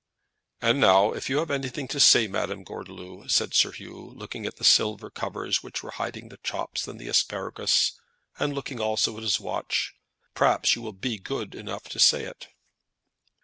[0.61, 4.55] "And now if you have anything to say, Madame Gordeloup," said Sir Hugh, looking at
[4.55, 7.91] the silver covers which were hiding the chops and the asparagus,
[8.39, 9.93] and looking also at his watch,
[10.33, 12.47] "perhaps you will be good enough to say it."